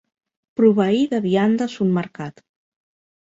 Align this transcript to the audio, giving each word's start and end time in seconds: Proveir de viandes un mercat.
Proveir 0.59 1.03
de 1.11 1.19
viandes 1.27 1.75
un 1.87 1.91
mercat. 1.99 2.43